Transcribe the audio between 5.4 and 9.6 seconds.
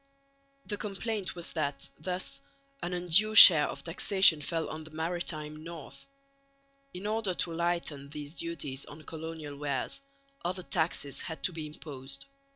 north. In order to lighten these duties on colonial